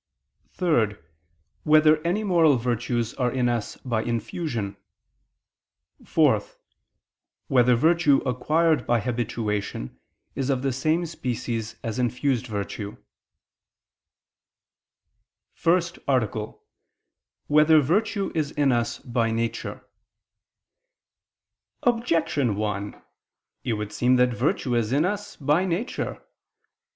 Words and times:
(3) 0.53 0.95
Whether 1.63 2.01
any 2.01 2.23
moral 2.23 2.57
virtues 2.57 3.13
are 3.13 3.31
in 3.31 3.47
us 3.47 3.77
by 3.85 4.01
infusion? 4.01 4.75
(4) 6.03 6.41
Whether 7.49 7.75
virtue 7.75 8.17
acquired 8.25 8.87
by 8.87 8.99
habituation, 8.99 9.99
is 10.33 10.49
of 10.49 10.63
the 10.63 10.73
same 10.73 11.05
species 11.05 11.75
as 11.83 11.99
infused 11.99 12.47
virtue?________________________ 12.47 12.93
FIRST 15.53 15.99
ARTICLE 16.07 16.41
[I 16.41 16.49
II, 16.49 16.51
Q. 16.51 16.55
63, 16.55 16.63
Art. 16.65 17.49
1] 17.49 17.55
Whether 17.55 17.79
Virtue 17.79 18.31
Is 18.33 18.49
in 18.49 18.71
Us 18.71 18.97
by 18.97 19.29
Nature? 19.29 19.85
Objection 21.83 22.55
1: 22.55 22.99
It 23.65 23.73
would 23.73 23.93
seem 23.93 24.15
that 24.15 24.33
virtue 24.33 24.73
is 24.75 24.91
in 24.91 25.05
us 25.05 25.35
by 25.35 25.63
nature. 25.65 26.23